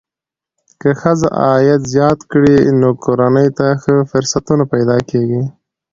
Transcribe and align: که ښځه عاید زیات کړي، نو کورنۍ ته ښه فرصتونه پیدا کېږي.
که 0.81 0.89
ښځه 1.01 1.27
عاید 1.43 1.81
زیات 1.93 2.19
کړي، 2.31 2.57
نو 2.81 2.89
کورنۍ 3.03 3.47
ته 3.57 3.67
ښه 3.81 3.93
فرصتونه 4.11 4.63
پیدا 4.73 4.97
کېږي. 5.09 5.41